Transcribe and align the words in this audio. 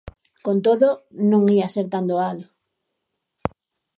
Con 0.45 0.57
todo, 0.65 0.89
non 1.31 1.43
ía 1.57 1.67
ser 1.75 1.85
tan 1.93 2.05
doado. 2.11 2.43